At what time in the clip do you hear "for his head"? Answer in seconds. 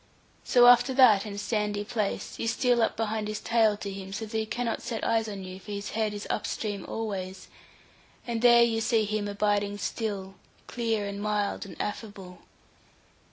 5.59-6.11